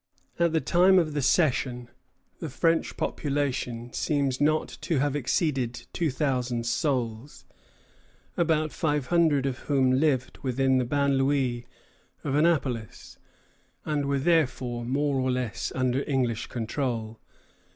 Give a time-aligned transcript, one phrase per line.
[0.39, 1.87] At the time of the cession
[2.39, 7.45] the French population seems not to have exceeded two thousand souls,
[8.35, 11.65] about five hundred of whom lived within the banlieue
[12.23, 13.19] of Annapolis,
[13.85, 17.19] and were therefore more or less under English control.